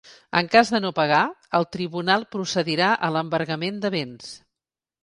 [0.39, 1.19] En cas de no pagar,
[1.59, 4.35] el tribunal procedirà a l’embargament de béns.